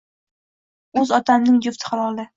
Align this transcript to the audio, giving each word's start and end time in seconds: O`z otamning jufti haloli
O`z 1.03 1.15
otamning 1.19 1.63
jufti 1.67 1.91
haloli 1.93 2.27